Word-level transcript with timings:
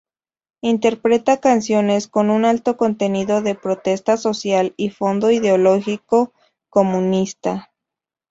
Interpreta 0.63 1.37
canciones 1.39 2.07
con 2.07 2.31
un 2.31 2.43
alto 2.43 2.75
contenido 2.75 3.43
de 3.43 3.53
protesta 3.53 4.17
social 4.17 4.73
y 4.75 4.89
fondo 4.89 5.29
ideológico 5.29 6.33
comunista. 6.69 7.69